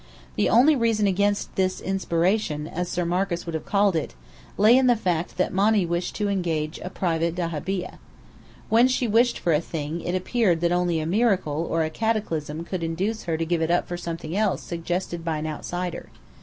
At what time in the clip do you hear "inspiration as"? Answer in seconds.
1.79-2.89